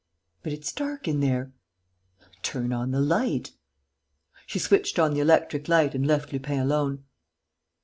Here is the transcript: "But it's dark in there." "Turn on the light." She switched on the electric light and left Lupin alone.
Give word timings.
"But 0.41 0.51
it's 0.51 0.73
dark 0.73 1.07
in 1.07 1.19
there." 1.19 1.51
"Turn 2.41 2.73
on 2.73 2.89
the 2.89 2.99
light." 2.99 3.51
She 4.47 4.57
switched 4.57 4.97
on 4.97 5.13
the 5.13 5.19
electric 5.19 5.67
light 5.69 5.93
and 5.93 6.07
left 6.07 6.33
Lupin 6.33 6.57
alone. 6.59 7.03